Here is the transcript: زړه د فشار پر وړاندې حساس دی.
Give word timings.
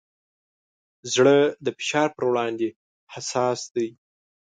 زړه 1.13 1.37
د 1.65 1.67
فشار 1.77 2.09
پر 2.15 2.23
وړاندې 2.29 2.67
حساس 3.13 3.59
دی. 3.75 3.89